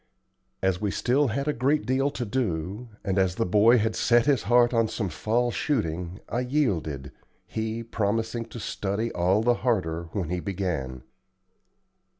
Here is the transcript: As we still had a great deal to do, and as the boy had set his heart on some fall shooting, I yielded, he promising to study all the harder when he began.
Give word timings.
As 0.63 0.81
we 0.81 0.89
still 0.89 1.27
had 1.27 1.47
a 1.47 1.53
great 1.53 1.85
deal 1.85 2.09
to 2.09 2.25
do, 2.25 2.89
and 3.03 3.19
as 3.19 3.35
the 3.35 3.45
boy 3.45 3.77
had 3.77 3.95
set 3.95 4.25
his 4.25 4.41
heart 4.49 4.73
on 4.73 4.87
some 4.87 5.09
fall 5.09 5.51
shooting, 5.51 6.19
I 6.27 6.39
yielded, 6.39 7.11
he 7.45 7.83
promising 7.83 8.45
to 8.45 8.59
study 8.59 9.11
all 9.11 9.43
the 9.43 9.53
harder 9.61 10.05
when 10.13 10.29
he 10.31 10.39
began. 10.39 11.03